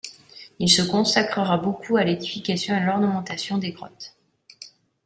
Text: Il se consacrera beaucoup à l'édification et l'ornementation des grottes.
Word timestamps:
Il 0.57 0.67
se 0.67 0.81
consacrera 0.81 1.57
beaucoup 1.59 1.95
à 1.95 2.03
l'édification 2.03 2.75
et 2.75 2.79
l'ornementation 2.79 3.59
des 3.59 3.69
grottes. 3.71 4.17